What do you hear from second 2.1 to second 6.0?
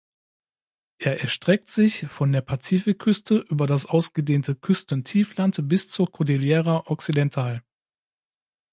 der Pazifikküste über das ausgedehnte Küstentiefland bis